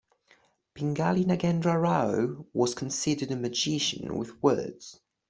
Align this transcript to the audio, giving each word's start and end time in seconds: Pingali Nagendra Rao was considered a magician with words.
Pingali 0.73 1.25
Nagendra 1.27 1.77
Rao 1.79 2.47
was 2.53 2.73
considered 2.73 3.29
a 3.29 3.35
magician 3.35 4.17
with 4.17 4.41
words. 4.41 4.99